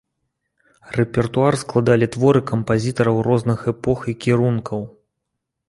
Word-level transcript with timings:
Рэпертуар 0.99 1.57
складалі 1.63 2.09
творы 2.17 2.41
кампазітараў 2.53 3.21
розных 3.29 3.59
эпох 3.75 3.99
і 4.15 4.19
кірункаў. 4.25 4.85